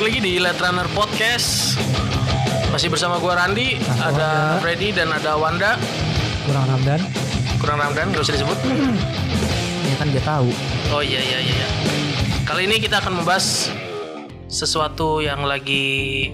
[0.00, 1.76] balik lagi di Let Runner Podcast.
[2.72, 5.76] Masih bersama gua Randi, ada Freddy dan ada Wanda.
[6.40, 7.04] kurang Ramdan
[7.60, 8.56] Kurang Ramdan, gak usah disebut.
[9.84, 10.48] ya kan dia tahu
[10.88, 11.52] Oh iya iya iya.
[11.52, 11.68] iya.
[12.42, 13.68] Kali ini kita akan membahas
[14.48, 15.84] sesuatu yang lagi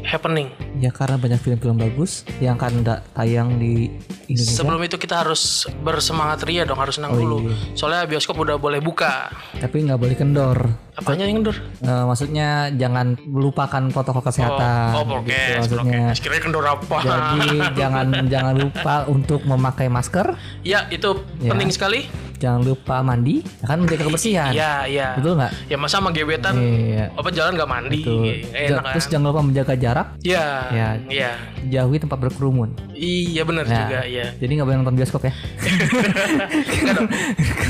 [0.00, 0.46] happening.
[0.78, 3.90] ya karena banyak film-film bagus yang akan tayang di
[4.30, 7.36] Indonesia Sebelum itu kita harus bersemangat ria dong, harus senang Oh, dulu.
[7.44, 7.74] iya.
[7.74, 9.34] Soalnya bioskop udah boleh buka.
[9.58, 11.56] tapi nggak boleh kendor Apanya yang kendor?
[11.78, 16.18] Eh, maksudnya jangan melupakan protokol kesehatan oh, gitu, prokes, maksudnya prokes.
[16.18, 16.96] Kira kendor apa?
[16.98, 17.38] jadi
[17.76, 20.32] jangan jangan lupa untuk memakai masker
[20.62, 21.52] ya, itu Ya.
[21.52, 22.08] penting sekali.
[22.36, 25.08] jangan lupa mandi ya kan menjaga kebersihan Iya, iya.
[25.16, 28.00] betul nggak Ya masa sama gebetan iya apa jalan nggak mandi?
[28.02, 28.28] Betul.
[28.52, 28.92] Ja- Enak kan?
[28.92, 30.44] terus jangan lupa menjaga jarak Iya.
[30.68, 30.88] Ya.
[31.08, 31.30] Iya.
[31.66, 33.76] jauhi tempat berkerumun Iya benar Nah.
[33.76, 34.32] juga ya.
[34.40, 35.32] jadi nggak boleh nonton bioskop ya.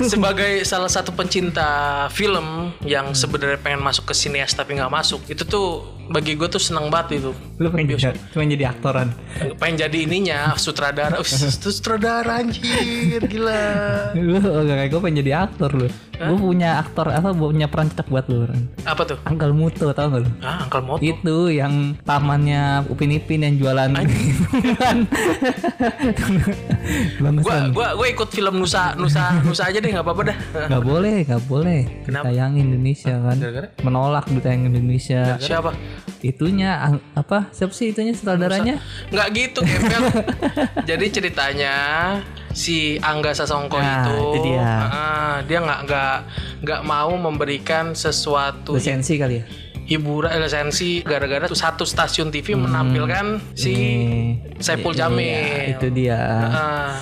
[0.07, 1.67] Sebagai salah satu pencinta
[2.13, 6.59] film yang sebenarnya pengen masuk ke sinias tapi nggak masuk, itu tuh bagi gue tuh
[6.59, 7.31] seneng banget itu.
[7.57, 9.09] lu pengen jadi, pengen jadi aktoran
[9.55, 11.19] Pengen jadi ininya sutradara,
[11.67, 13.65] sutradara anjir, gila.
[14.15, 18.09] lu oh, kayak gue pengen jadi aktor lu gue punya aktor apa punya peran cetak
[18.09, 18.49] buat lu.
[18.83, 19.21] Apa tuh?
[19.23, 21.01] Angkel Muto tau gak lu Ah, Uncle Moto.
[21.03, 24.07] itu yang tamannya Upin Ipin yang jualan kan
[27.37, 30.37] Gua, gua, gua ikut film Nusa, Nusa, Nusa aja deh, nggak apa-apa dah.
[30.69, 32.25] nggak boleh nggak boleh Kenapa?
[32.27, 33.69] ditayangin Indonesia kan Gara-gara?
[33.83, 35.71] menolak ditayangin Indonesia Siapa?
[36.21, 36.75] Itunya
[37.13, 40.03] apa siapa sih itunya sutradaranya Nggak gitu, Gembel.
[40.89, 41.75] Jadi ceritanya
[42.51, 44.65] si Angga Sasongko Nah, itu, itu dia.
[44.83, 46.15] ah, dia nggak nggak
[46.63, 49.45] nggak mau memberikan sesuatu lisensi kali ya
[49.87, 54.59] hiburan eh, lisensi gara-gara tuh satu stasiun TV menampilkan si Hmm.
[54.59, 55.71] Saipul Iya, Jamil.
[55.71, 56.97] itu dia Ah,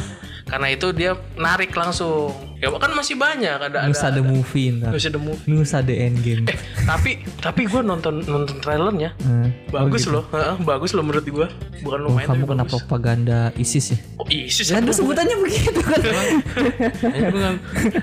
[0.44, 2.34] karena itu dia narik langsung.
[2.64, 4.16] Ya kan masih banyak ada Nusa ada.
[4.16, 4.88] the movie ntar.
[4.88, 5.44] Nusa the movie.
[5.44, 9.52] Nusa the Endgame Eh, tapi tapi gue nonton nonton trailernya Hmm.
[9.68, 11.48] bagus loh, Heeh, bagus loh menurut gue.
[11.78, 12.72] Bukan Oh, lumayan kamu tapi kena bagus.
[12.72, 13.98] propaganda ISIS ya?
[14.16, 16.00] Oh ISIS Kan apa, itu sebutannya begitu kan?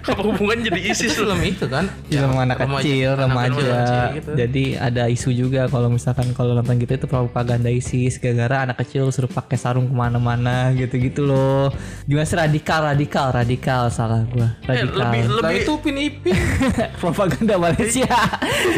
[0.03, 1.33] apa hubungan jadi ISIS loh?
[1.33, 3.49] film itu kan Film anak remaja- kecil, anak remaja.
[3.49, 4.31] remaja gitu.
[4.35, 9.09] Jadi ada isu juga kalau misalkan kalau nonton gitu itu propaganda ISIS gara-gara anak kecil
[9.09, 11.73] suruh pakai sarung ke mana-mana gitu-gitu loh.
[12.03, 14.50] Gimana sih radikal, radikal, radikal salah gua.
[14.63, 14.97] Eh, Radikal.
[15.01, 16.37] lebih lebih itu Upin Ipin
[17.03, 18.07] propaganda Malaysia.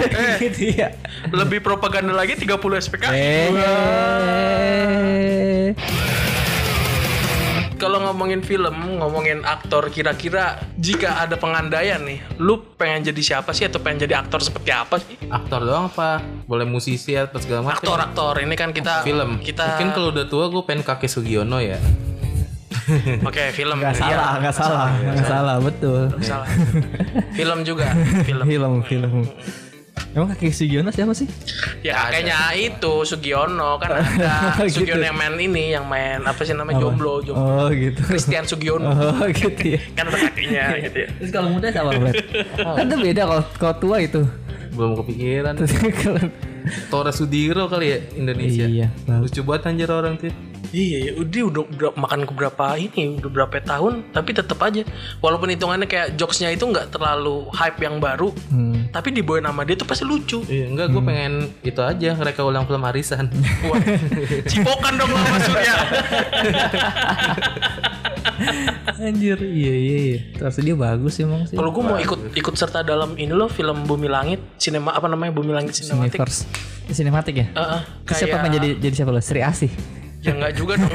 [0.10, 0.38] Eh.
[0.40, 0.94] gitu ya.
[1.30, 3.04] lebih propaganda lagi 30 SPK.
[3.14, 3.50] Eh.
[7.76, 13.68] Kalau ngomongin film, ngomongin aktor, kira-kira jika ada pengandaian nih, lu pengen jadi siapa sih
[13.68, 15.20] atau pengen jadi aktor seperti apa sih?
[15.28, 18.34] aktor doang apa boleh musisi atau segala macam Aktor, aktor.
[18.40, 21.76] Ini kan kita film Kita mungkin kalau udah tua gue pengen kakek Sugiono ya
[23.30, 23.78] Oke, film.
[23.78, 26.02] Nggak Iya, salah, nggak salah, nggak salah, betul.
[26.22, 26.48] salah.
[27.32, 27.88] film juga,
[28.24, 28.46] film.
[28.46, 29.12] Film, film.
[30.10, 31.26] Emang kaki Sugiono siapa sih?
[31.82, 34.82] Ya kayaknya itu Sugiono kan ada Gitu.
[34.84, 37.42] Sugiono yang main ini, yang main apa sih namanya jomblo, jomblo.
[37.62, 38.02] Oh gitu.
[38.04, 39.82] Christian Sugiono Oh gitu ya.
[39.94, 41.08] kan ada kakinya gitu ya.
[41.14, 42.14] Terus kalau muda siapa Brad?
[42.58, 44.22] kan itu beda kalau kalau tua itu.
[44.74, 45.54] belum kepikiran
[46.90, 50.34] Tora Sudiro kali ya Indonesia Iya, lucu banget anjir orang tuh
[50.74, 54.82] Iya, ya, dia udah ber- makan ke berapa ini, udah berapa tahun, tapi tetap aja,
[55.22, 58.90] walaupun hitungannya kayak jokesnya itu nggak terlalu hype yang baru, hmm.
[58.90, 60.42] tapi dibawain nama dia tuh pasti lucu.
[60.50, 63.30] iya enggak gue pengen itu aja mereka ulang film arisan
[63.70, 63.78] Wah,
[64.50, 65.76] cipokan dong sama Surya.
[68.98, 70.20] Anjir, iya iya iya.
[70.34, 71.54] Terus dia bagus emang sih.
[71.54, 75.36] Kalau gue mau ikut ikut serta dalam ini loh film Bumi Langit, sinema apa namanya
[75.36, 76.18] Bumi Langit Sinematik.
[76.90, 77.48] Sinematik ya?
[77.54, 79.22] Heeh, Terus Siapa pengen jadi jadi siapa lo?
[79.22, 79.72] Sri Asih.
[80.24, 80.88] Ya enggak juga dong.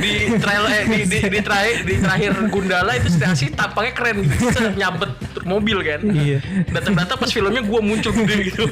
[0.00, 4.16] di trailer eh, di, di, di, terakhir, di terakhir Gundala itu sudah sih tampaknya keren
[4.24, 4.48] gitu.
[4.80, 5.12] Nyabet
[5.44, 6.00] mobil kan.
[6.08, 6.40] Iya.
[6.72, 8.64] Datang-datang pas filmnya gua muncul gede gitu.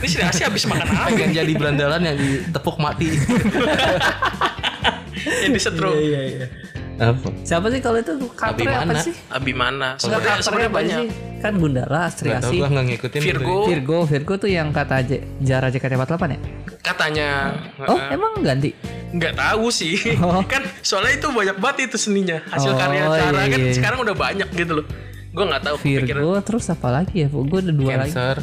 [0.00, 1.12] Ini si Asi habis makan apa?
[1.12, 3.12] pengen jadi berandalan yang ditepuk mati
[5.44, 5.92] Yang disetrum.
[6.00, 6.46] iya iya.
[6.98, 9.14] apa Siapa sih kalau itu karakternya apa sih?
[9.28, 10.00] Abimana.
[10.00, 10.98] Sebenarnya banyak.
[11.04, 11.31] sih?
[11.42, 12.62] Kan Gundala, Sri Asih.
[12.62, 16.38] ngikutin Virgo Virgo, Virgo tuh yang kata J- Jara JKT48 ya?
[16.82, 17.28] katanya.
[17.86, 18.74] Oh, emang ganti?
[19.12, 19.98] nggak tahu sih.
[20.18, 20.40] Oh.
[20.52, 22.40] kan soalnya itu banyak banget itu seninya.
[22.48, 23.72] Hasil Oh, karya cara iya, kan iya.
[23.76, 24.86] sekarang udah banyak gitu loh.
[25.32, 26.20] Gue nggak tahu kepikiran.
[26.22, 27.28] Virgo terus apa lagi ya?
[27.28, 28.12] Gue ada dua lagi.
[28.14, 28.36] Cancer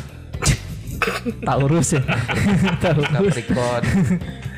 [1.48, 2.02] Taurus ya.
[2.84, 3.08] Taurus.
[3.10, 3.84] Capricorn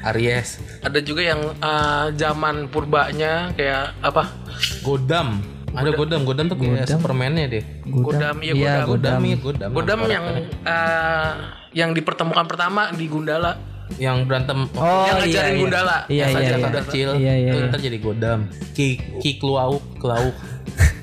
[0.02, 4.34] Aries Ada juga yang eh, zaman purbanya kayak apa?
[4.82, 5.40] Godam
[5.74, 6.98] ada Godam Godam tuh kayak Godam.
[6.98, 8.88] Superman-nya deh Godam, iya, Iya, Godam.
[8.88, 9.22] Godam Godam.
[9.24, 10.26] ya Godam Godam yang
[10.64, 11.32] eh,
[11.72, 13.56] yang dipertemukan pertama di Gundala.
[14.00, 15.60] yang berantem Oh Yang iya, ngajarin iya.
[15.60, 15.98] Gundala.
[16.08, 16.70] Iya Yang iya iya.
[16.82, 17.68] Kecil Iya, iya, itu iya.
[17.68, 18.40] ntar jadi Godam
[18.72, 18.88] Ki
[19.20, 20.32] Ki Kluauk Klauk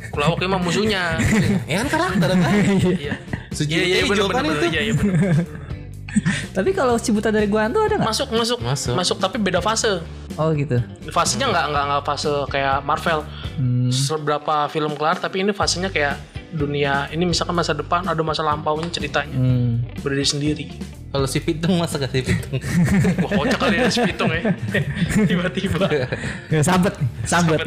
[0.09, 1.21] Kelawak emang musuhnya.
[1.71, 2.53] ya kan karakter kan
[2.97, 3.15] Iya.
[3.59, 4.95] Iya iya kan benar itu iya iya.
[6.51, 8.09] Tapi kalau Cibuta dari gua hantu ada nggak?
[8.09, 8.95] Masuk, masuk, Masuk.
[8.97, 10.01] masuk, tapi beda fase.
[10.39, 10.79] Oh gitu.
[11.11, 13.27] Fasenya nggak nggak nggak fase kayak Marvel.
[13.59, 13.91] Hmm.
[13.91, 16.15] Seberapa film kelar, tapi ini fasenya kayak
[16.55, 17.11] dunia.
[17.11, 19.83] Ini misalkan masa depan ada masa lampaunya ceritanya Hmm.
[19.99, 20.67] berdiri sendiri.
[21.09, 22.61] Kalau si Pitung masa gak si Pitung?
[23.25, 24.45] Wah kocak kali ya si Pitung ya.
[25.29, 25.89] Tiba-tiba.
[26.47, 26.93] Ya, sabet,
[27.25, 27.65] sabet.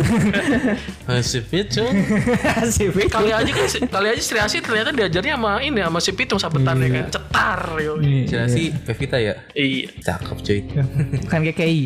[1.09, 1.89] Eh, si Pitung?
[2.75, 3.09] si Vicky.
[3.09, 6.37] kali aja kan si- kali aja Sri Asih ternyata diajarnya sama ini sama si Pitung
[6.37, 7.97] sabetannya kan cetar yo.
[7.97, 8.45] Iya.
[8.45, 9.33] Si Pevita ya?
[9.51, 9.89] Iya.
[9.99, 10.59] Cakep cuy.
[11.19, 11.81] Bukan KKI.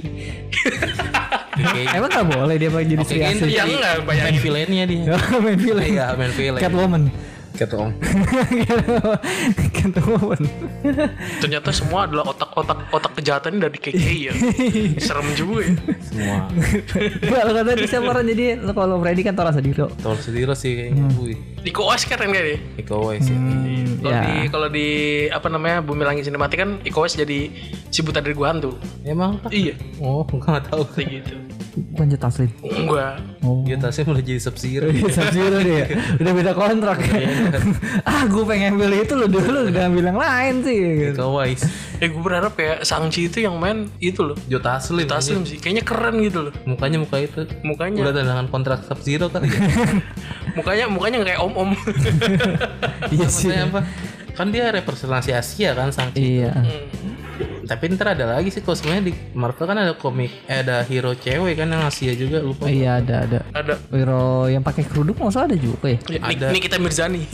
[1.90, 3.48] Emang gak boleh dia pakai jadi Oke, Sri kan Asih?
[3.50, 4.42] Ya enggak main bayangin.
[4.44, 5.04] villainnya dia.
[5.40, 5.80] main film.
[5.82, 6.62] Iya, main villain.
[6.62, 7.04] Catwoman.
[7.56, 7.94] Catwoman.
[9.72, 10.42] Catwoman.
[11.40, 14.34] Ternyata semua adalah otak-otak otak kejahatan dari KKI ya.
[15.00, 15.74] Serem juga ya.
[16.04, 16.38] Semua.
[17.22, 19.88] Kalau kata siapa orang jadi lo kalau Freddy kan Tora Sadiro.
[20.00, 21.08] Tol Sudiro sih kayaknya.
[22.06, 22.58] Keren gak dia?
[22.78, 23.34] Iko Uwais ya.
[23.34, 24.50] Hmm, Kalau di ya.
[24.52, 24.88] kalau di
[25.28, 27.50] apa namanya Bumi Langit Sinematik kan Iko jadi
[27.90, 28.78] si buta dari gua hantu.
[29.02, 29.42] Emang?
[29.50, 30.84] Iya, Oh, gua gak tahu.
[30.94, 31.36] kayak gitu.
[31.76, 32.50] Bukan Jet Taslim.
[32.64, 33.20] Enggak.
[33.44, 33.62] Oh.
[33.68, 34.88] Dia tasnya malah jadi Sub-Zero.
[35.12, 35.86] Sub-Zero dia.
[36.24, 37.00] Udah beda kontrak.
[38.10, 40.80] ah, gue pengen ambil itu lo dulu udah bilang lain sih.
[41.12, 41.28] gitu.
[41.28, 41.62] Uwais.
[42.00, 44.40] Eh gue berharap kayak Sangchi itu yang main itu loh.
[44.48, 45.08] Jota Taslim.
[45.08, 46.54] Taslim sih, kayaknya keren gitu loh.
[46.64, 47.44] Mukanya muka itu.
[47.68, 49.60] Mukanya, Udah tanda tangan kontrak Sub-Zero kali ya.
[50.58, 51.76] mukanya, mukanya kayak om-om.
[53.12, 53.52] Iya sih.
[53.52, 53.84] Apa?
[54.36, 56.52] Kan dia representasi Asia kan sang Iya.
[57.66, 61.18] Tapi ntar ada lagi sih kalau sebenarnya di Marvel kan ada komik eh, ada hero
[61.18, 62.70] cewek kan yang Asia juga lupa.
[62.70, 63.40] Iya ada ada.
[63.52, 63.76] Ada.
[63.90, 66.00] Hero yang pakai kerudung maksudnya ada juga ya.
[66.10, 66.48] Ya, Ada.
[66.54, 67.26] Nikita Mirzani.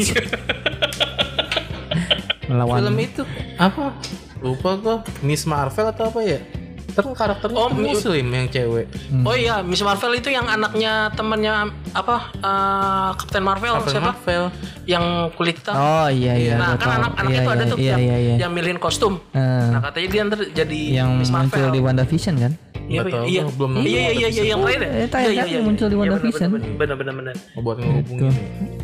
[2.50, 2.78] Melawan.
[2.80, 3.24] Film itu
[3.60, 3.96] apa?
[4.40, 4.96] Lupa gua.
[5.24, 6.40] Miss Marvel atau apa ya?
[6.92, 8.86] Karakternya Oh, kan Mi- muslim yang cewek.
[9.22, 11.54] oh iya, Miss Marvel itu yang anaknya temannya
[11.92, 12.16] apa?
[12.34, 14.08] eh, Kapten Marvel Captain siapa?
[14.12, 14.44] Marvel.
[14.84, 15.74] Yang kulit hitam.
[15.74, 16.56] Oh iya iya.
[16.56, 18.36] nah, kan anak-anak Iya, itu ada iya, tuh iya, yang, iya, iya.
[18.40, 19.22] yang milihin kostum.
[19.32, 19.40] Eh,
[19.72, 21.48] Nah, katanya dia ntar jadi yang Miss Marvel.
[21.48, 22.54] muncul di WandaVision kan?
[22.82, 24.84] Iya, iya, belum iya, iya, iya, iya, yang terakhir.
[24.84, 26.50] Eh, tayang kan muncul di WandaVision.
[26.76, 27.36] Benar, benar, benar.
[27.56, 28.34] Oh, buat ngehubungin.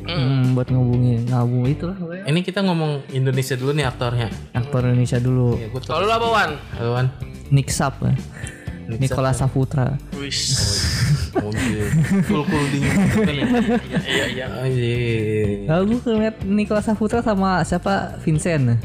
[0.07, 1.97] Hmm, buat ngehubungin ngabung itu lah.
[2.23, 4.31] Ini kita ngomong Indonesia dulu nih aktornya.
[4.53, 5.59] Aktor Indonesia dulu.
[5.59, 5.67] Ya.
[5.75, 7.07] Kalau lu apa Wan.
[7.47, 7.96] Nick Sap
[8.87, 9.97] Nick Nikola Saputra.
[10.19, 11.06] Wis.
[11.41, 11.87] Anjir.
[12.27, 12.93] Cool dingin.
[14.03, 14.45] Iya, iya.
[14.49, 15.67] Anjir.
[15.67, 18.77] Lalu gue ngeliat Nikola Saputra sama siapa Vincent.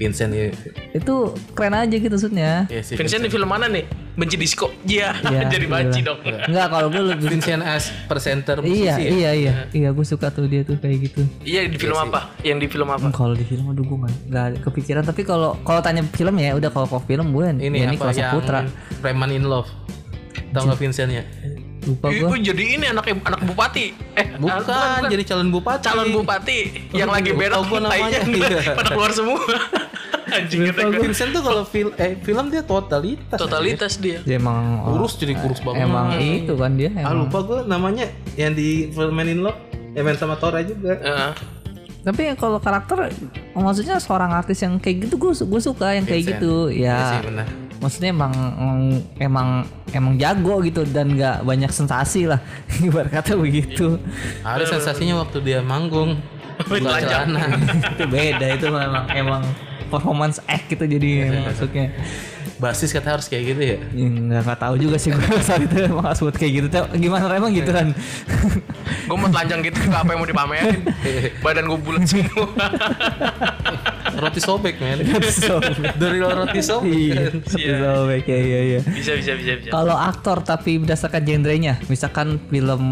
[0.00, 0.48] Vincent ya.
[0.96, 2.64] Itu keren aja gitu maksudnya.
[2.72, 2.96] Ya sih.
[2.96, 3.84] Vincent di film mana nih?
[4.16, 4.72] Benci disco.
[4.84, 5.72] Iya, Iya, jadi iya.
[5.72, 6.18] banci dong.
[6.24, 9.08] Enggak kalau gue lebih Vincent as presenter musisi Iya ya?
[9.08, 11.22] iya iya iya gue suka tuh dia tuh kayak gitu.
[11.44, 12.32] Iya, di film apa?
[12.40, 13.06] Yang di film apa?
[13.08, 16.36] Hmm, Kalau di film aduh gue nggak nggak ada kepikiran tapi kalau kalau tanya film
[16.40, 18.60] ya udah kalau film gue Ini ya apa Saputra.
[19.04, 19.68] Preman in Love.
[20.50, 21.22] Tahu nggak Vincentnya?
[21.80, 23.86] Lupa gua jadi ini anak anak bupati.
[24.12, 25.80] Eh, Bukan, ah, jadi calon bupati.
[25.82, 26.58] calon bupati
[26.92, 28.20] yang Oh, lagi berak gua namanya.
[28.20, 28.60] tainya Iya.
[28.76, 29.40] pada keluar semua.
[30.30, 31.00] Anjing kata gua.
[31.00, 33.34] Vincent tuh kalau film eh film dia totalitas.
[33.34, 34.20] Totalitas dia.
[34.20, 35.84] Dia emang oh, Kurus jadi kurus banget.
[35.84, 37.24] emang itu kan dia Ah emang.
[37.24, 39.58] lupa gue namanya yang di Man in Love.
[39.90, 40.94] Ya main sama Tora juga.
[40.94, 41.32] Heeh.
[42.00, 43.10] Tapi kalau karakter
[43.52, 46.38] maksudnya seorang artis yang kayak gitu gue gue suka yang kayak Vincent.
[46.38, 47.00] gitu Iya ya.
[47.10, 47.46] sih benar.
[47.80, 49.48] Maksudnya emang emang- emang
[49.90, 52.38] emang jago gitu dan nggak banyak sensasi lah
[52.86, 53.96] ibarat kata begitu
[54.40, 56.20] Ada sensasinya waktu dia manggung.
[56.60, 57.32] Buka telanjang.
[57.32, 57.40] celana.
[57.96, 59.42] itu beda itu memang emang
[59.88, 61.10] performance act gitu jadi
[61.42, 61.90] maksudnya
[62.60, 63.76] Basis kata harus kayak gitu ya.
[63.90, 66.84] Ya, nggak nggak tahu juga sih gue saat itu emang harus buat kayak gitu Tau,
[66.92, 67.88] gimana emang gitu kan
[69.08, 70.80] Gue mau telanjang gitu juga apa yang mau dipamerin.
[71.40, 72.44] Badan gue bulat semua.
[74.20, 75.00] Roti sobek men.
[76.02, 76.92] Dari roti sobek.
[76.92, 77.40] iya kan.
[77.48, 79.70] sobek ya iya iya bisa, bisa, bisa, bisa.
[79.72, 82.82] kalau aktor tapi berdasarkan genrenya misalkan film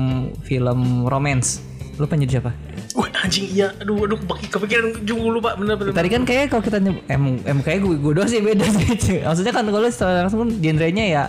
[0.43, 1.61] film romance
[1.99, 2.55] lu pengen jadi siapa?
[2.95, 3.75] Wah anjing iya.
[3.83, 4.19] Aduh, aduh.
[4.55, 5.51] Kepikiran juga lupa.
[5.59, 5.91] Bener, bener.
[5.91, 8.87] Tadi kan kayak kalau kita nyebut em, em kayak gue gue doang sih beda sih.
[8.95, 9.15] Ci.
[9.27, 11.25] Maksudnya kan kalau secara langsung genrenya ya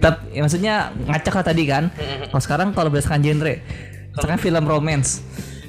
[0.00, 0.74] tapi ya maksudnya
[1.06, 1.84] ngacak lah tadi kan.
[2.32, 3.54] Kalau sekarang kalau berdasarkan genre
[4.10, 5.22] misalkan film romance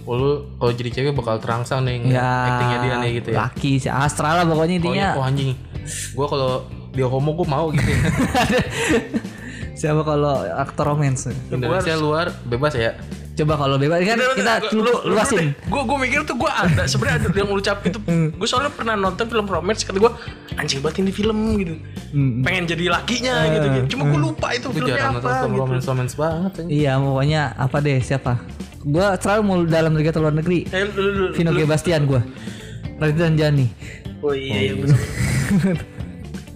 [0.05, 3.37] Oh, lu kalau jadi cewek bakal terangsang nih ya actingnya dia nih gitu ya.
[3.45, 5.49] laki si Astra lah pokoknya intinya Pokoknya oh anjing.
[6.17, 6.51] Gua kalau
[6.91, 7.85] dia homo gua mau gitu.
[9.81, 12.93] siapa kalau aktor romance Indonesia luar bebas ya.
[13.31, 17.33] coba kalau bebas kan kita lu, luasin Gue gue mikir tuh gue ada sebenarnya ada
[17.33, 17.97] yang ngucap itu.
[18.37, 20.11] Gue soalnya pernah nonton film romance kata gue
[20.59, 21.73] anjing banget ini film gitu.
[22.11, 22.43] Hmm.
[22.45, 23.97] Pengen jadi lakinya gitu, gitu.
[23.97, 25.61] Cuma gue lupa itu Gua filmnya apa nonton gitu.
[25.63, 26.51] romance romance banget.
[26.69, 28.33] iya pokoknya apa deh siapa
[28.83, 31.65] gua selalu mau dalam negeri atau luar negeri Eh, lu, lu, lu, Vino lu- G.
[31.65, 32.21] Bastian gua
[32.97, 33.67] Raditya dan Jani
[34.19, 34.99] Oh iya iya benar.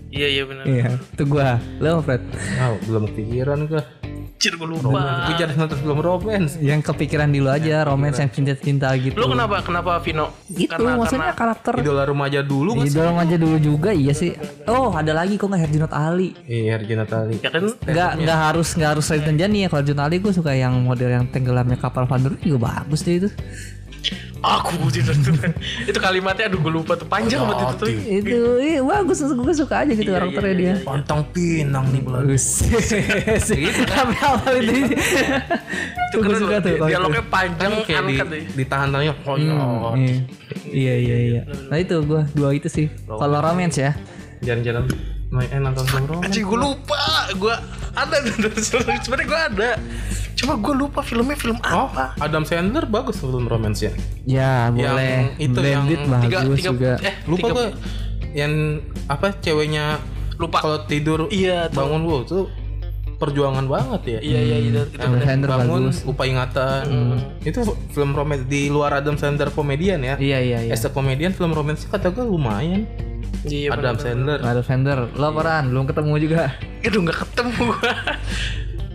[0.10, 0.64] Iya iya benar.
[0.64, 2.24] iya itu gua lo Fred
[2.56, 3.84] Ah, belum kepikiran gua.
[4.46, 5.26] Anjir gue lupa.
[5.26, 6.54] Gue jarang nonton film romance.
[6.62, 9.18] Yang kepikiran di lu aja romance yang cinta-cinta gitu.
[9.18, 10.38] Lu kenapa kenapa Vino?
[10.46, 12.86] Gitu Karena maksudnya karakter Idola remaja dulu kan?
[12.86, 14.38] di dalam aja dulu juga iya sih.
[14.70, 16.38] Oh, ada lagi kok nggak Herjunot Ali.
[16.46, 17.42] Iya, Regina Tali.
[17.42, 19.68] ya kan Nggak nggak harus nggak harus Raden Jani ya.
[19.74, 23.30] Kalau Herjunot Ali gue suka yang model yang tenggelamnya kapal Van juga bagus deh itu.
[24.46, 25.34] Aku tidak tuh.
[25.90, 27.88] itu kalimatnya aduh gue lupa tuh panjang banget itu tuh.
[27.92, 30.74] Itu iya, bagus gue suka aja gitu karakternya dia.
[30.86, 32.02] Pantang pinang nih.
[32.06, 32.66] Bagus.
[33.92, 34.96] Tapi apa itu?
[36.12, 36.76] Itu Gue suka tuh.
[36.86, 38.44] Dialognya panjang Kayak di, angkat deh.
[38.54, 39.92] ditahan-tahannya konyol.
[39.98, 40.16] Iya.
[40.66, 41.42] Iya iya iya.
[41.72, 42.88] Nah itu gue dua itu sih.
[43.08, 43.92] Kalau romance ya.
[44.46, 44.86] Jalan-jalan
[45.34, 46.38] main eh, nonton film romance.
[46.38, 47.02] Gue lupa.
[47.34, 47.56] Gue
[47.96, 48.16] ada
[49.00, 49.70] sebenarnya gue ada.
[50.36, 52.12] Cuma gue lupa filmnya film Oh, apa.
[52.18, 53.92] Adam Sandler bagus film romance ya.
[54.26, 55.20] Ya Yang boleh.
[55.38, 56.92] itu Blended yang bagus Tiga, tiga, juga.
[57.02, 57.68] eh Lupa tiga, gue
[58.36, 58.54] yang
[59.08, 59.86] apa ceweknya
[60.36, 60.60] lupa.
[60.60, 61.80] kalau tidur Iya, tuh.
[61.80, 62.44] bangun wow tuh
[63.16, 64.20] perjuangan banget ya.
[64.20, 64.82] Iya iya itu.
[64.84, 65.98] itu Adam Sandler bangun bagus.
[66.04, 66.84] lupa ingatan.
[67.42, 67.60] Itu
[67.90, 70.20] film romance di luar Adam Sandler komedian ya.
[70.20, 70.72] Iya iya iya.
[70.72, 72.84] As a komedian film romance kata gue lumayan.
[73.44, 74.40] Iya Adam Sandler.
[74.40, 76.42] Adam Sandler, lo peran, belum ketemu juga.
[76.86, 77.92] Aduh nggak ketemu gue.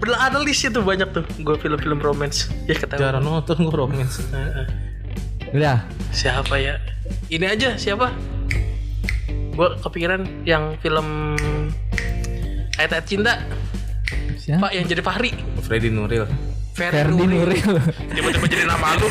[0.01, 2.49] Belum ada list itu banyak tuh gue film-film romance.
[2.65, 3.01] Ya ketemu.
[3.05, 4.25] Jarang nonton gue romance.
[5.53, 5.85] Udah.
[6.11, 6.81] Siapa ya?
[7.29, 8.09] Ini aja siapa?
[9.53, 11.37] Gue kepikiran yang film
[12.81, 13.35] Ayat-ayat cinta
[14.41, 14.67] Siapa?
[14.67, 16.25] Pak yang jadi Fahri Freddy Nuril.
[16.81, 17.73] Ferdi Ferdi Nuril.
[18.09, 19.07] Tiba-tiba jadi nama lu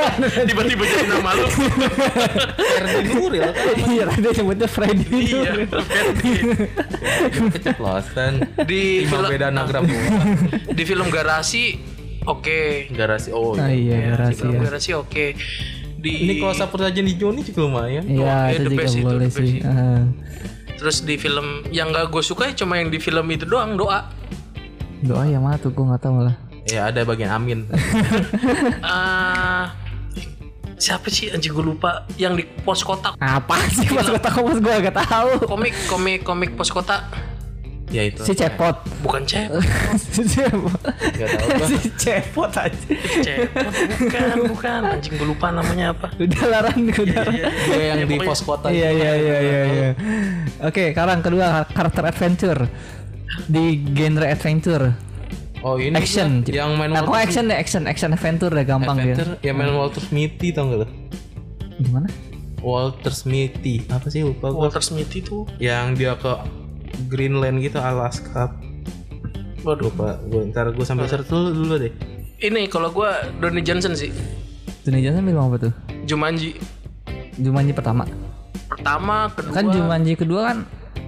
[0.48, 5.52] Tiba-tiba jadi nama lu Freddy Nuril kan Iya, dia sebutnya Freddy Iya.
[5.64, 6.32] Ferdi
[7.50, 8.32] keceplosan.
[8.62, 10.12] Di Lima film beda anagram doang.
[10.68, 11.64] Di film Garasi
[12.24, 13.28] Oke Garasi.
[13.30, 13.52] Oh.
[13.54, 14.12] Ah iya.
[14.12, 14.64] iya, Di film rahasia.
[14.64, 15.26] Garasi oke
[15.96, 18.04] Di Ini kalau Saputraja di Joni juga lumayan.
[18.04, 19.56] Iya, Wah, itu the juga best itu, boleh the best sih.
[19.56, 19.64] itu.
[19.66, 20.02] Ah.
[20.74, 24.12] Terus di film yang gak gue suka ya cuma yang di film itu doang doa.
[25.00, 25.68] Doa yang mana tuh?
[25.68, 26.36] Gue nggak tahu lah.
[26.64, 27.68] Ya ada bagian amin.
[28.80, 29.72] Ah,
[30.80, 34.74] siapa sih anjing gue lupa yang di pos kotak Apa sih pas kota kompas gue
[34.82, 35.46] gak tahu.
[35.46, 37.04] komik komik komik pos kotak
[37.86, 38.26] ya itu.
[38.26, 38.74] Si Cepot.
[39.00, 39.54] bukan cep
[40.02, 40.74] si Cepot.
[41.14, 41.66] Gak tahu gua.
[41.70, 42.74] si Cepot aja.
[43.22, 47.24] cepot bukan bukan anjing gue lupa namanya apa Udah laran, udah.
[47.70, 48.72] Gue yang di pos kota.
[48.72, 49.60] Iya iya iya iya.
[49.68, 49.88] iya.
[50.60, 52.66] Oke, sekarang kedua karakter adventure
[53.46, 55.13] di genre adventure.
[55.64, 56.44] Oh ini Action.
[56.44, 59.72] juga yang main Aku Walter, action deh, action, action adventure deh gampang Adventure, yang main
[59.72, 60.84] Walter Smithy tau gak lo?
[60.84, 60.92] dia.
[61.80, 62.08] Gimana?
[62.60, 64.60] Walter Smithy apa sih lupa gue?
[64.60, 66.32] Walter Smith itu Yang dia ke
[67.08, 68.52] Greenland gitu Alaska.
[69.60, 70.20] waduh Lupa.
[70.22, 71.92] Gue ntar gue sambil search dulu, dulu deh.
[72.38, 73.08] ini kalau gue
[73.40, 74.12] Donnie Johnson sih
[74.80, 75.72] Dunia Johnson film apa tuh?
[76.04, 76.60] Jumanji
[77.34, 78.04] Jumanji pertama.
[78.66, 80.58] pertama kedua Kan Jumanji kedua kan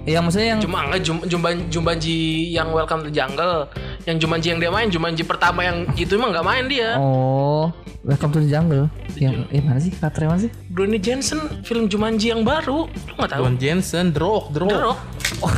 [0.07, 2.17] yang maksudnya yang cuma enggak Jum, Jumban- Jumanji
[2.49, 3.67] yang Welcome to Jungle
[4.07, 7.67] yang Jumanji yang dia main Jumanji pertama yang itu emang nggak main dia Oh,
[8.01, 8.87] Welcome to the Jungle.
[9.19, 9.91] Yang eh mana sih?
[9.91, 10.51] Karakternya mana sih?
[10.71, 14.71] Donnie Jensen film Jumanji yang baru lu nggak tahu Dwayne Jensen, The Rock, The Rock.
[14.71, 14.99] The Rock.
[15.43, 15.51] Oh,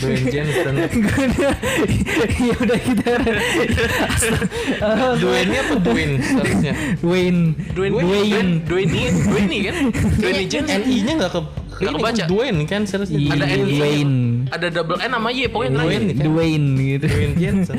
[0.00, 0.74] Dwayne Jensen.
[2.40, 3.10] ya udah kita.
[5.18, 6.72] Dwayne apa Dwayne seharusnya?
[7.04, 7.52] Wayne.
[7.76, 8.50] Dwayne Dwayne.
[8.64, 8.92] Dwayne
[9.28, 9.76] Dwayne kan
[10.16, 11.40] Dwayne Jensen NI-nya nggak ke
[11.78, 12.14] Ini kebaca.
[12.16, 13.18] kan Dwayne kan seharusnya.
[13.18, 14.16] Iya, Ada N Dwayne.
[14.48, 16.24] ada double N sama Y pokoknya terakhir Dwayne kan?
[16.26, 17.06] Dwayne gitu.
[17.06, 17.76] Dwayne Jensen.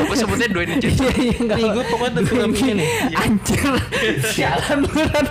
[0.00, 2.88] Gue sebutnya Dwayne Jensen Iya, iya, Nih gue pokoknya ada film ini nih.
[3.14, 3.72] Anjir
[4.26, 5.24] Sialan beneran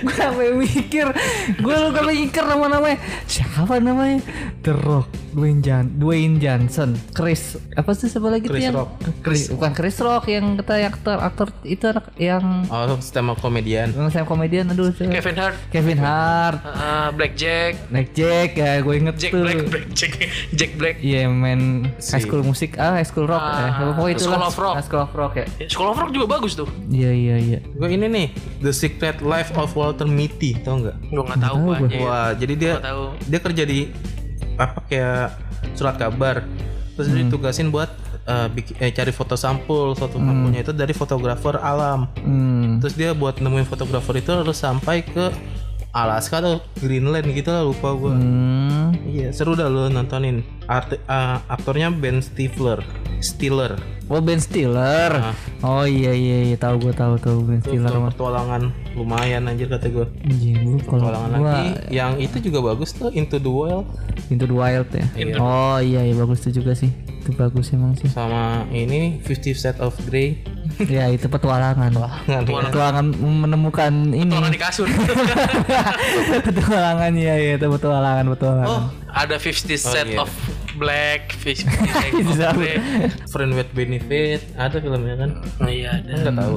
[0.00, 1.06] Gue sampai mikir
[1.56, 4.18] Gue lupa mikir nama-namanya Siapa namanya
[4.60, 8.90] The Rock Dwayne, Jan Dwayne Johnson Chris Apa sih siapa lagi Chris yang Rock.
[9.20, 13.38] Chris, Bukan Chris Rock Yang kata yang aktor Aktor itu anak Yang Oh, stand up
[13.38, 13.90] komedian.
[14.08, 14.90] Saya komedian Aduh?
[14.90, 17.72] Kevin Hart Kevin Hart ah, Black Jack.
[17.88, 19.42] Nick Jack ya gue inget Jack tuh.
[19.42, 20.12] Black Black Jack.
[20.50, 20.96] Jack Black.
[20.98, 21.60] Iya main
[21.96, 22.76] Si- High School Music.
[22.76, 24.74] Ah High School Rock Ah, eh, Pokoknya itu School of Rock.
[24.82, 25.46] School of Rock ya.
[25.56, 26.68] Ya, School of Rock juga bagus tuh.
[26.86, 27.58] Iya iya iya.
[27.70, 28.26] Gue ini nih,
[28.58, 30.96] The Secret Life of Walter Mitty, tau nggak?
[31.04, 31.78] gue nggak tahu gue.
[31.98, 32.72] Wah, jadi dia
[33.20, 33.90] dia kerja di
[34.54, 35.26] apa kayak
[35.72, 36.42] surat kabar.
[36.92, 37.86] Terus dia ditugasin buat
[38.24, 39.94] eh, bikin- eh, cari foto sampul.
[39.94, 42.10] Foto sampulnya itu dari fotografer alam.
[42.18, 42.76] Hmm.
[42.78, 45.30] Terus dia buat nemuin fotografer itu harus sampai ke
[46.06, 48.14] Alaska atau Greenland gitu lah lupa gue.
[48.14, 48.58] Hmm
[49.08, 50.44] Iya seru dah lo nontonin.
[50.68, 52.84] Art, eh, aktornya Ben Stifler,
[53.24, 53.80] Stiller.
[54.08, 55.12] Oh Ben Stiller.
[55.16, 55.36] Ah.
[55.64, 57.92] Oh iya iya iya tahu gua tahu tahu Ben Itu Stiller.
[57.96, 58.12] mah.
[58.12, 58.62] petualangan
[58.96, 60.06] lumayan anjir kata gue.
[60.28, 61.92] Anjing gua kalau gua lagi.
[61.92, 63.88] Yang itu juga bagus tuh Into the Wild
[64.28, 65.04] Into the Wild ya.
[65.40, 66.92] Oh iya iya bagus itu juga sih.
[67.20, 68.08] Itu bagus emang sih.
[68.08, 70.40] sama ini Fifty Shades of Grey.
[70.86, 71.90] Ya itu petualangan.
[71.90, 72.50] Nggak ada.
[72.70, 74.30] Petualangan menemukan ini.
[74.30, 74.86] Orang di kasur
[76.46, 78.68] petualangan ya ya itu petualangan petualangan.
[78.68, 80.22] oh ada 50 set iya.
[80.22, 80.30] of
[80.78, 81.66] Black, Fish
[82.38, 82.62] Tahu.
[83.26, 85.30] Friend with Benefit ada filmnya kan?
[85.58, 86.12] Oh iya ada.
[86.22, 86.54] Enggak tahu.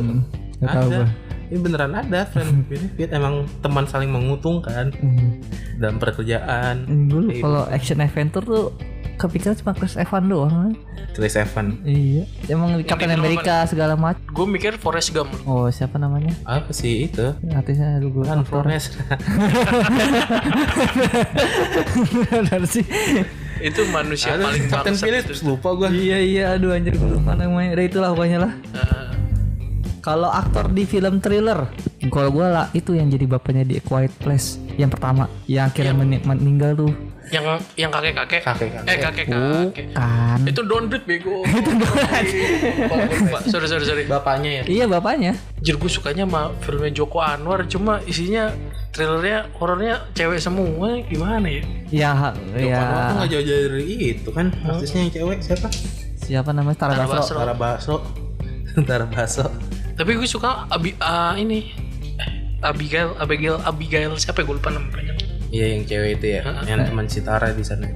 [0.62, 0.98] Nggak tahu ada.
[1.00, 1.08] gua.
[1.52, 5.42] Ini beneran ada Friend with Benefit emang teman saling menguntungkan Hmm.
[5.82, 6.86] dalam pekerjaan.
[7.10, 7.42] Dulu Iya.
[7.42, 8.70] kalau action adventure tuh
[9.22, 10.74] kepikiran cuma Chris Evans doang.
[11.12, 11.78] Chris Evans.
[11.82, 12.24] Iya.
[12.48, 14.22] Emang Captain di film America segala macam.
[14.28, 15.30] Gue mikir Forrest Gump.
[15.44, 16.34] Oh siapa namanya?
[16.44, 17.38] Apa sih itu?
[17.48, 18.42] Artisnya dulu gue Kan.
[18.44, 18.98] Forrest.
[22.24, 22.86] Benar sih.
[23.62, 25.88] Itu manusia Ada paling Captain Phillips lupa gua.
[25.88, 27.78] iya iya aduh anjir gue lupa namanya.
[27.78, 28.54] Udah itulah pokoknya lah.
[28.74, 29.10] Eh,
[30.02, 31.70] Kalau aktor di film thriller,
[32.10, 35.94] kalau gue lah itu yang jadi bapaknya di A Quiet Place yang pertama, yang akhirnya
[35.94, 36.90] meni- meninggal tuh.
[37.30, 37.46] Yang
[37.78, 38.42] yang kakek kakek.
[38.42, 38.90] Kakek-kakek.
[38.90, 39.86] Eh kakek kakek.
[39.94, 40.40] Kan.
[40.50, 41.46] Itu Don't Breathe bego.
[41.52, 44.04] itu Don't Sorry sorry sorry.
[44.10, 44.64] Bapaknya ya.
[44.66, 45.38] Iya bapaknya.
[45.62, 48.50] Jir gue sukanya sama filmnya Joko Anwar cuma isinya
[48.90, 51.64] trailernya horornya cewek semua gimana ya?
[51.94, 53.86] Ya ya Joko Anwar tuh nggak jauh-jauh dari
[54.18, 55.70] itu kan artisnya yang cewek siapa?
[56.22, 57.14] siapa namanya Tara Basro.
[57.18, 57.38] Basro.
[57.38, 57.96] Tara Baso.
[58.90, 59.46] Tara Baso.
[60.00, 61.76] Tapi gue suka Abi ah, ini
[62.62, 65.31] Abigail Abigail Abigail siapa ya gue lupa namanya.
[65.52, 67.88] Iya yang cewek itu ya, yang teman si Tara di sana.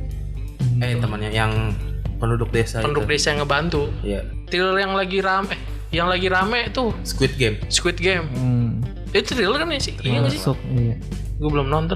[0.75, 1.71] Eh temannya yang
[2.15, 3.11] penduduk desa Penduduk itu.
[3.15, 3.81] desa yang ngebantu.
[4.01, 4.21] Iya.
[4.45, 5.59] Trailer yang lagi rame eh,
[5.93, 7.55] yang lagi rame tuh Squid Game.
[7.67, 8.27] Squid Game.
[8.29, 9.95] Hmm, Itu trailer kan ya sih?
[9.97, 10.41] Iya nggak sih?
[10.75, 10.95] iya.
[11.35, 11.95] Gue belum nonton.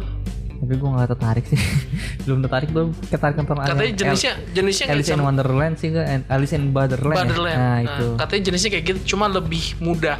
[0.60, 1.56] Tapi gue gak tertarik sih.
[2.28, 6.52] Belum tertarik belum tertarik nonton Katanya jenisnya jenisnya kayak Alice in Wonderland sih kan Alice
[6.52, 7.16] in Borderland.
[7.16, 7.32] ya?
[7.32, 8.06] Nah, Nah, itu.
[8.20, 10.20] katanya jenisnya kayak gitu, cuma lebih mudah.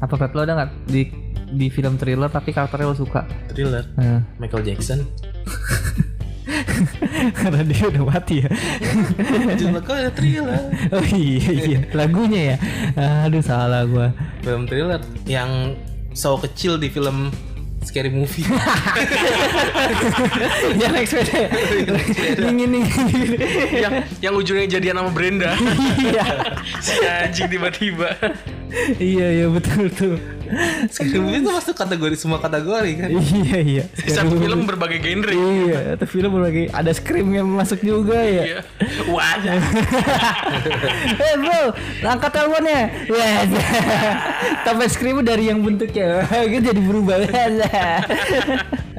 [0.00, 1.12] Apa Pep lo ada nggak di
[1.50, 3.26] di film thriller tapi karakternya lo suka?
[3.50, 3.84] Thriller.
[3.98, 5.02] Nah, Michael Jackson.
[7.40, 8.50] karena dia udah mati ya.
[9.58, 10.60] Cuma kok ada thriller.
[10.94, 12.56] oh iya iya lagunya ya.
[13.26, 14.12] Aduh salah gua.
[14.42, 15.76] Film thriller yang
[16.14, 17.30] so kecil di film
[17.80, 18.44] Scary Movie.
[20.80, 21.48] ya naik sepeda.
[22.36, 23.40] Dingin dingin.
[23.72, 25.56] yang yang ujungnya jadian sama Brenda.
[25.96, 26.60] Iya.
[26.84, 28.12] si anjing tiba-tiba.
[29.00, 30.20] Iya iya betul betul.
[30.94, 33.08] Scary Movie itu masuk kategori semua kategori kan.
[33.40, 33.84] Iya iya.
[34.10, 35.32] Satu film berbagai genre.
[35.32, 38.44] Iya, itu film berbagai ada scream yang masuk juga ya.
[38.44, 38.58] Iya.
[39.10, 39.36] Wah.
[41.20, 41.62] Eh bro,
[42.04, 42.80] angkat teleponnya.
[43.06, 43.30] Ya,
[44.66, 47.16] tambah scream dari yang bentuknya, gitu jadi berubah.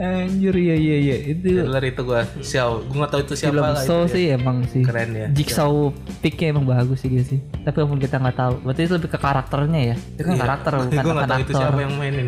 [0.02, 2.82] Anjir iya iya iya itu Thriller itu gua Xiao.
[2.90, 3.78] Gua nggak tahu itu siapa film lah.
[3.78, 4.36] Saw itu sih ya.
[4.40, 4.82] emang sih.
[4.82, 5.28] Keren ya.
[5.30, 5.94] Jigsaw
[6.26, 7.38] picknya emang bagus sih dia sih.
[7.62, 9.96] Tapi walaupun kita nggak tahu, berarti itu lebih ke karakternya ya.
[10.18, 10.42] Itu kan Iya.
[10.42, 12.28] karakter bukan itu siapa yang mainin.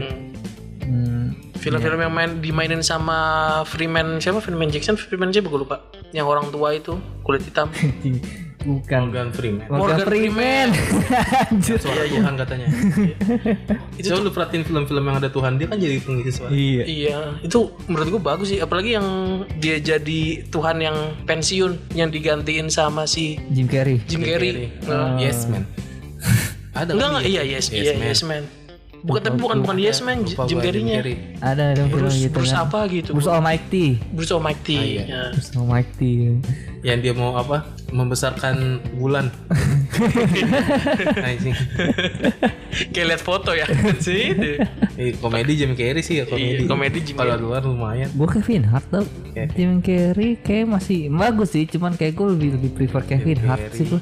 [0.84, 1.26] Hmm.
[1.56, 3.15] Film-film yang main dimainin sama
[3.63, 5.80] Freeman siapa Freeman Jackson Freeman siapa gue lupa
[6.12, 6.91] yang orang tua itu
[7.23, 7.71] kulit hitam
[8.67, 8.99] bukan.
[9.08, 9.63] Morgan Freeman.
[9.67, 10.67] Morgan, Morgan Freeman.
[11.52, 11.80] Anjir.
[11.80, 12.67] Suara Tuhan katanya.
[13.99, 16.52] itu lu perhatiin film-film yang ada Tuhan dia kan jadi pengisi suara.
[16.52, 16.84] Iya.
[16.84, 19.08] iya itu menurut gue bagus sih apalagi yang
[19.60, 24.04] dia jadi Tuhan yang pensiun yang digantiin sama si Jim Carrey.
[24.04, 25.63] Jim Carrey Nah, Yes man.
[26.76, 27.32] ada enggak kan enggak dia?
[27.39, 28.08] iya yes Yes iya Man.
[28.12, 28.43] yes man
[29.04, 31.16] bukan tapi bukan bukan yes man Lupa Jim Carrey-nya Carrey.
[31.38, 32.63] Ada ada film Bruce, gitu Bruce kan.
[32.63, 33.86] apa gitu Bruce Almighty.
[34.10, 35.30] Bruce Almighty ya.
[35.30, 36.12] Bruce Almighty.
[36.82, 37.58] Yang dia mau apa?
[37.89, 38.56] Membesarkan
[38.96, 39.28] bulan.
[41.28, 41.56] Anjing.
[42.89, 43.68] kayak lihat foto ya
[44.06, 44.34] sih.
[44.96, 46.63] Eh, komedi Jim Carrey sih ya komedi.
[46.63, 47.44] Iya, komedi Jim Kalau Carrey.
[47.44, 48.10] luar lumayan.
[48.10, 49.04] Gue Kevin Hart tau.
[49.04, 49.44] Oke.
[49.54, 53.78] Jim Carrey kayak masih bagus sih, cuman kayak gue lebih lebih prefer Kevin Hart Carrey.
[53.78, 54.02] sih gue.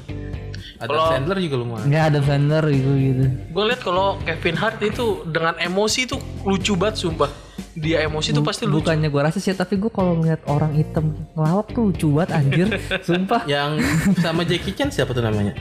[0.82, 1.86] Adam Kalau- Sandler juga lumayan.
[1.86, 3.24] Nggak ada Sandler gitu gitu.
[3.48, 7.30] gue lihat kalau Kevin Hart itu dengan emosi tuh lucu banget sumpah
[7.72, 11.14] dia emosi tuh pasti lucu Bukannya gue rasa sih, tapi gue kalau ngeliat orang hitam
[11.32, 12.68] ngelawak tuh lucu banget anjir.
[13.08, 13.46] Sumpah.
[13.46, 13.80] Yang
[14.18, 15.56] sama Jackie Chan siapa tuh namanya?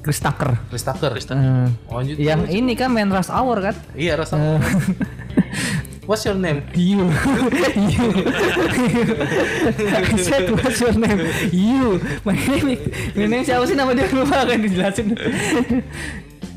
[0.00, 0.56] Chris Tucker.
[0.66, 1.12] Chris Tucker.
[1.12, 2.16] Eh, Oh, lanjut.
[2.16, 3.74] yang ini kan main Rush Hour kan?
[3.94, 4.36] Iya rasa.
[6.10, 6.66] What's your name?
[6.74, 7.06] You, you.
[9.94, 11.22] I said what's your name?
[11.54, 12.02] You.
[12.26, 12.82] My name,
[13.14, 15.14] my name siapa sih nama dia lupa kan dijelasin.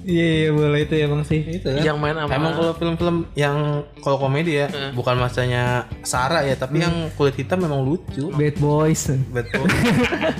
[0.04, 1.40] Iya iya boleh itu emang sih.
[1.42, 1.82] Itu kan.
[1.84, 6.84] yang main sama Emang kalau film-film yang kalau komedi ya, bukan masanya Sarah ya, tapi
[6.84, 8.28] yang kulit hitam memang lucu.
[8.36, 9.08] Bad Boys.
[9.32, 9.66] Betul.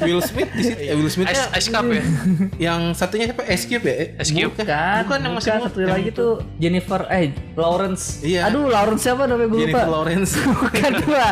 [0.04, 0.82] Will Smith di situ.
[0.84, 2.04] Eh, Will Smith Ice, Ice Cup ya
[2.60, 3.44] yang satunya siapa?
[3.48, 3.96] Ice Cube ya?
[3.96, 4.54] Eh, Ice Cube.
[4.54, 8.20] Bukan, Bukan yang masih satu yang lagi tuh Jennifer eh Lawrence.
[8.22, 8.52] Iya.
[8.52, 9.64] Aduh Lawrence siapa namanya gue lupa.
[9.64, 10.32] Jennifer Lawrence.
[10.64, 11.28] Bukan gua.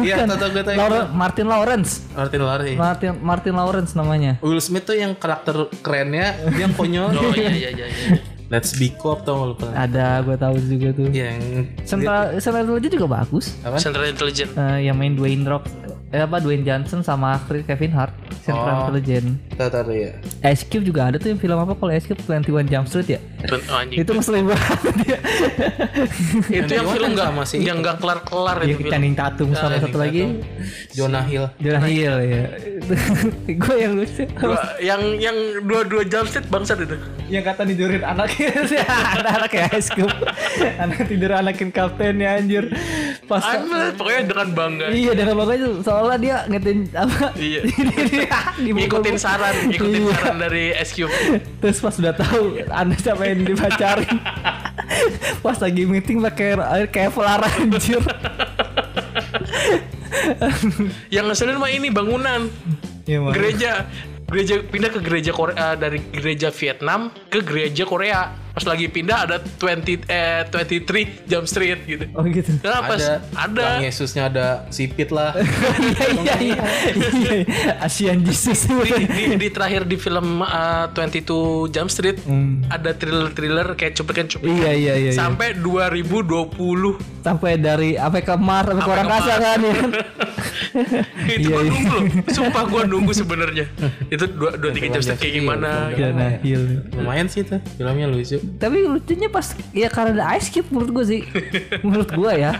[0.00, 0.26] Iya, Bukan.
[0.32, 0.76] tahu-tahu gue tahu.
[1.14, 1.90] Martin Lawrence.
[2.14, 2.78] Martin Lawrence.
[2.78, 4.32] Martin Martin Lawrence namanya.
[4.40, 7.12] Will Smith tuh yang karakter kerennya, dia yang konyol.
[7.14, 8.16] oh iya iya iya, iya.
[8.52, 9.82] Let's be cop tau lu pernah?
[9.82, 11.08] Ada gue tahu juga tuh.
[11.08, 11.40] Yang
[11.82, 13.44] Central Central Intelligence juga bagus.
[13.62, 13.76] apa?
[13.80, 15.64] Central Intelligence Eh, yang main Dwayne Rock
[16.14, 18.80] eh apa Dwayne Johnson sama Chris- Kevin Hart Central Oh.
[18.86, 20.10] Intelligence Tahu tahu ya.
[20.44, 23.20] Ice Cube juga ada tuh yang film apa kalau Ice Cube 21 Jump Street ya?
[23.44, 23.98] Oh, anjing.
[23.98, 25.18] itu ngeselin banget dia
[26.50, 28.90] itu yang film nggak sama si yang nggak kelar kelar itu yang.
[28.90, 30.22] Channing Tatum sama satu lagi.
[30.90, 31.46] Jonah Hill.
[31.58, 32.44] Jonah Hill ya.
[33.60, 34.24] Gue yang lucu.
[34.80, 36.96] Yang yang dua dua jump street bangsat itu.
[37.26, 38.48] Yang kata tidurin anaknya
[39.14, 40.14] anak-anak ya Ice Cube.
[40.76, 42.70] Anak tidur anakin kaptennya anjir.
[43.24, 43.44] Pas
[43.94, 44.86] pokoknya dengan bangga.
[44.88, 45.68] Iya dengan makanya
[46.04, 47.32] soalnya dia ngetin apa?
[47.32, 47.60] Iya.
[48.60, 50.12] Ngikutin saran ngikutin Iya.
[50.12, 50.98] saran dari SQ
[51.64, 54.20] Terus pas udah tahu anda siapa yang dipacarin
[55.44, 58.04] Pas lagi meeting pakai air Kevlar anjir
[61.08, 62.48] yang ngeselin mah ini bangunan
[63.04, 63.32] Mak.
[63.32, 63.84] gereja
[64.24, 69.36] gereja pindah ke gereja Korea dari gereja Vietnam ke gereja Korea pas lagi pindah ada
[69.42, 72.06] 20 eh 23 Jump Street gitu.
[72.14, 72.54] Oh gitu.
[72.62, 73.18] Nah, pas Ada.
[73.34, 73.64] ada.
[73.66, 75.34] Bang Yesusnya ada sipit lah.
[75.84, 76.56] Iya iya iya.
[76.94, 77.34] Iya.
[77.82, 78.64] Asian Jesus.
[78.64, 82.62] Di, di, di terakhir di film uh, 22 Jump Street Hmm.
[82.70, 85.12] ada thriller-thriller kayak cuplikan-cuplikan Iya iya iya iya.
[85.12, 86.54] sampai 2020
[87.20, 89.74] Sampai dari apa ke Mars sampai ke orang kasar kan ya.
[91.24, 91.70] Itu Iya, gua iya.
[91.70, 92.02] nunggu loh.
[92.30, 93.64] Sumpah gua nunggu sebenarnya.
[94.08, 96.62] Itu dua dua tiga jam Film kayak gimana Jonah Hill
[96.94, 98.38] Lumayan sih itu filmnya lucu.
[98.58, 101.20] Tapi lucunya pas ya karena ada Ice Cube menurut gue sih.
[101.86, 102.52] Menurut gue ya.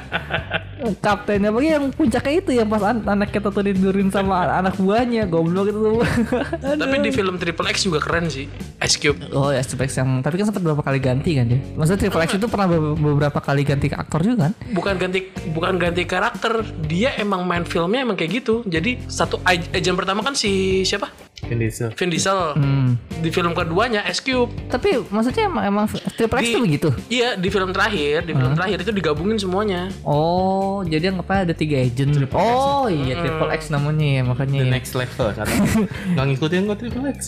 [1.01, 5.29] Kaptennya bagi yang puncaknya itu yang pas an anaknya tuh tidurin sama anak buahnya.
[5.29, 6.03] Goblok itu.
[6.61, 8.47] Tapi di film Triple X juga keren sih
[8.85, 9.17] Ice Cube.
[9.33, 11.61] Oh ya Specs yang Tapi kan sempat beberapa kali ganti kan dia?
[11.75, 14.53] Maksudnya Triple X itu pernah be- beberapa kali ganti aktor juga kan?
[14.71, 15.21] Bukan ganti
[15.51, 16.61] bukan ganti karakter.
[16.85, 18.61] Dia emang main filmnya emang kayak gitu.
[18.65, 21.09] Jadi satu agent pertama kan si siapa?
[21.45, 21.93] Vin Diesel.
[21.93, 22.57] Vin Diesel.
[22.57, 22.97] Hmm.
[23.21, 24.49] Di film keduanya Ice Cube.
[24.69, 25.85] Tapi maksudnya emang, emang
[26.17, 26.89] Triple X tuh begitu?
[27.09, 29.93] iya di film terakhir di film terakhir itu digabungin semuanya.
[30.05, 32.17] Oh jadi yang apa ada tiga agent.
[32.33, 34.73] Oh iya Triple X namanya ya makanya The ya.
[34.73, 35.53] next level kata.
[36.17, 37.19] Nggak ngikutin kok Triple X.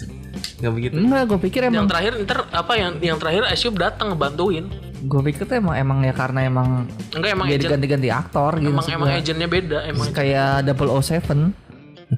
[0.57, 0.95] Nggak begitu.
[0.97, 4.65] Enggak gue pikir yang emang terakhir ntar apa yang yang terakhir Cube datang ngebantuin.
[5.03, 6.69] Gue pikir tuh emang emang ya karena emang
[7.11, 7.65] enggak emang Dia agent.
[7.69, 11.53] diganti-ganti aktor gitu emang emang agentnya beda emang Kayak 007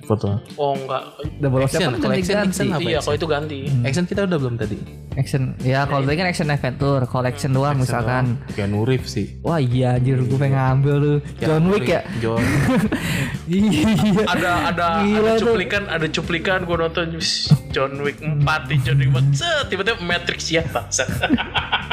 [0.04, 0.36] Foto.
[0.54, 1.00] oh enggak.
[1.40, 2.44] 007 Action, kalau action, ganti-ganti.
[2.44, 2.80] action apa?
[2.84, 3.58] iya kalau itu ganti.
[3.82, 4.76] Action kita udah belum tadi.
[5.16, 8.36] Action Ya kalau tadi kan action adventure Collection doang misalkan.
[8.52, 9.40] Keanu Reeves sih.
[9.40, 11.14] Wah iya anjir gue pengen ngambil lu.
[11.38, 12.04] John Wick ya?
[12.20, 12.36] John.
[13.48, 14.28] Iya.
[14.28, 15.56] Ada ada Gila ada tuh.
[15.56, 17.16] cuplikan ada cuplikan gue nonton
[17.72, 21.08] John Wick 4 nih John Wick 4 set, tiba-tiba Matrix ya bangsa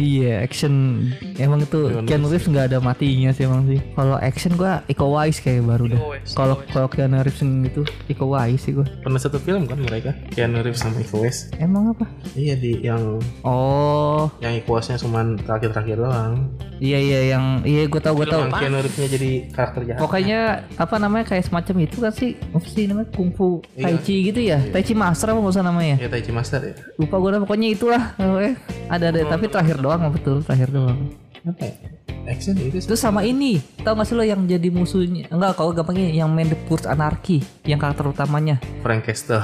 [0.00, 1.04] Iya action
[1.36, 1.76] Emang itu
[2.08, 5.92] Keanu Reeves gak ada matinya sih emang sih Kalau action gue Iko Uwais kayak baru
[5.92, 6.00] dah
[6.32, 10.16] Kalau kalau Keanu Reeves gitu Iko Uwais sih gue Pernah satu film kan mereka?
[10.32, 11.52] Keanu Reeves sama Iko Uwais.
[11.54, 12.08] Emang apa?
[12.32, 16.48] Iya di yang Oh yang Iko Uwaisnya cuma terakhir-terakhir doang.
[16.78, 20.00] Iya iya yang Iya gue tau gue tau Yang Keanu Reevesnya jadi karakter jahat.
[20.00, 20.40] Pokoknya
[20.74, 24.00] apa namanya kayak semacam itu kan sih apa sih namanya kungfu tai Iya.
[24.00, 26.72] chi gitu ya tai chi master apa nggak usah namanya Ya Taichi Master ya.
[26.94, 28.02] lupa gue dah pokoknya itulah
[28.86, 31.74] ada ada tapi terakhir doang betul terakhir doang Apa ya?
[32.28, 36.12] Action itu terus sama ini tau gak sih lo yang jadi musuhnya enggak kalau gampangnya
[36.12, 39.42] yang main The Purge Anarchy yang karakter utamanya Frank Castle.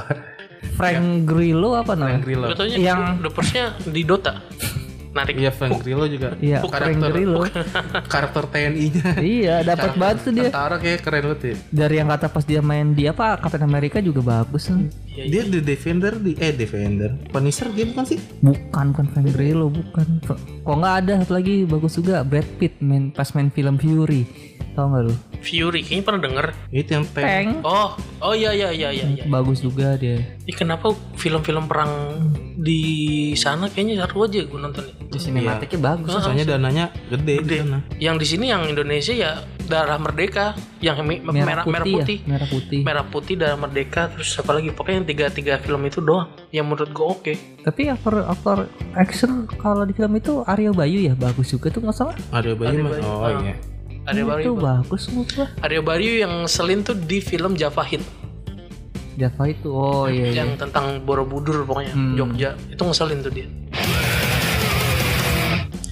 [0.73, 2.45] Frank Grillo apa Frank namanya Grillo.
[2.47, 4.33] Betulnya Yang- The Purge-nya di Dota
[5.09, 6.35] narik Iya Frank Grillo juga.
[6.37, 7.41] iya Frank karakter Grillo
[8.13, 9.09] karakter TNI-nya.
[9.19, 11.55] iya dapat banget tuh dia Tentara kayak keren banget ya.
[11.69, 15.59] dari yang kata pas dia main di apa Captain America juga bagus kan Dia The
[15.59, 17.09] Defender di eh Defender.
[17.27, 18.21] Punisher game kan sih?
[18.37, 20.21] Bukan, bukan Frank Grillo, bukan.
[20.61, 24.29] Kok nggak ada satu lagi bagus juga Brad Pitt main pas main film Fury.
[24.71, 25.13] Tahu nggak lu?
[25.39, 27.25] Fury kayaknya pernah denger Itu yang tank.
[27.25, 27.49] Tank.
[27.63, 27.89] oh
[28.19, 29.23] oh iya iya iya iya iya.
[29.25, 30.21] Bagus juga dia.
[30.45, 31.89] Ih, kenapa film-film perang
[32.57, 32.81] di
[33.31, 36.09] sana kayaknya seru aja gue nonton Di sinematiknya bagus.
[36.11, 37.79] Soalnya dananya gede, di sana.
[37.95, 39.31] yang di sini yang Indonesia ya
[39.63, 42.27] darah merdeka yang mi- merah, merah putih, Ya?
[42.27, 42.79] Merah putih.
[42.81, 46.65] merah putih darah merdeka terus apa lagi pokoknya yang tiga tiga film itu doang yang
[46.65, 48.57] menurut gue oke Tapi aktor aktor
[48.93, 52.15] action kalau di film itu Aryo Bayu ya bagus juga tuh nggak salah.
[52.31, 52.91] Ada bayi mah.
[53.01, 53.37] Oh Ah.
[53.39, 53.53] iya.
[54.05, 55.47] Arya itu Bayu bagus menurut gua.
[55.59, 58.01] Arya Bayu yang selin tuh di film Java Hit
[59.17, 60.33] Java itu oh iya iya.
[60.39, 62.13] yang tentang Borobudur pokoknya Hmm.
[62.13, 63.47] Jogja itu ngeselin tuh dia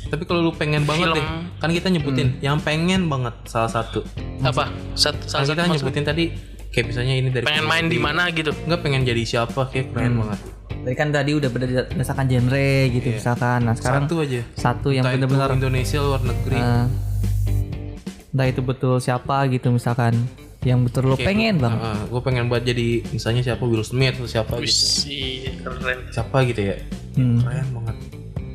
[0.05, 1.17] Tapi kalau lu pengen banget Film.
[1.17, 4.05] deh, kan kita nyebutin yang pengen banget salah satu.
[4.39, 6.23] apa Sat, Kan salah satu kita maksud- nyebutin tadi
[6.69, 10.13] kayak misalnya ini dari pengen main di mana gitu Enggak pengen jadi siapa kayak keren
[10.17, 10.39] banget.
[10.77, 13.59] Tadi kan tadi udah berda- berdasarkan genre gitu misalkan.
[13.59, 14.41] Nah sekarang Satu aja.
[14.53, 16.55] satu yang benar-benar Indonesia luar negeri.
[16.55, 16.85] Eh,
[18.29, 20.13] entah itu betul siapa gitu misalkan
[20.65, 24.17] yang betul lo pengen bang uh, ah, gue pengen buat jadi misalnya siapa Will Smith
[24.17, 25.61] atau siapa Wih, gitu.
[25.61, 26.75] keren siapa gitu ya?
[27.15, 27.39] Hmm.
[27.45, 27.95] keren banget.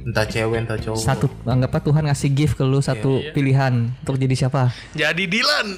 [0.01, 0.97] Entah cewek entah cowok.
[0.97, 3.35] Satu anggaplah Tuhan ngasih gift ke lu iya, satu yeah, yeah.
[3.37, 4.73] pilihan untuk jadi siapa?
[4.97, 5.69] Jadi Dylan.